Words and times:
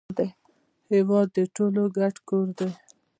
هیواد 0.91 1.27
د 1.37 1.39
ټولو 1.55 1.81
ګډ 1.97 2.15
کور 2.27 2.47
دی 2.57 2.69